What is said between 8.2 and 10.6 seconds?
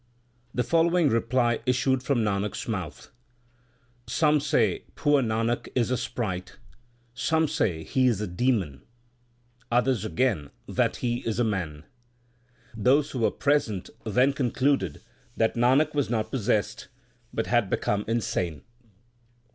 demon, Others again